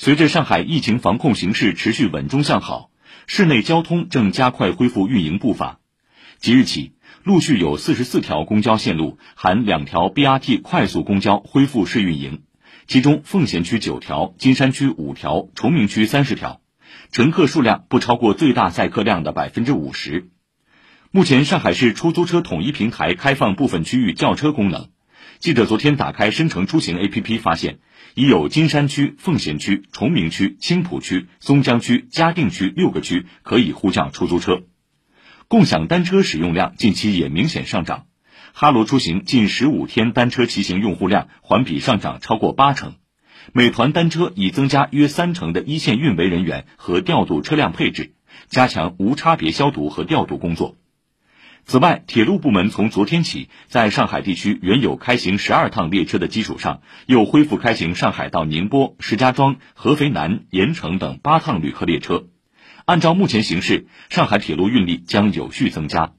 [0.00, 2.92] 随着上海疫情防控形势持续稳中向好，
[3.26, 5.80] 市内交通正加快恢复运营步伐。
[6.38, 6.92] 即日起，
[7.24, 12.42] 陆续有四十四条公交线路含两条 BRT 快速公交恢复试运营，
[12.86, 16.60] 其中奉贤区九条、金山区五条、崇明区三十条，
[17.10, 20.28] 乘客数量不超过最大载客量的百分之五十。
[21.10, 24.90] 目前，上海市出租车统一平台开放部分区域叫车功能。
[25.40, 27.78] 记者昨天打开深城出行 APP，发现
[28.14, 34.62] 已有金山区、奉贤区、崇明区、青浦区、松江区、嘉定区六个区可以呼叫出租车。
[35.46, 38.06] 共享单车使用量近期也明显上涨，
[38.52, 42.96] 哈罗出行近十五天单车骑行用户量环比上涨超过八成。
[43.52, 48.12] 美团单车已增加约三成的一线运维人员和调度车辆配置，
[48.48, 50.76] 加强无差别消毒和调度工作。
[51.68, 62.24] 此外，铁路部门从昨天起，在上海地区原有开行十二趟列车的基础上，又恢复开行上海到宁波、石家庄、合肥南、盐城等八趟旅客列车。
[62.86, 66.14] 按照目前形势，上海铁路运力将有序增加。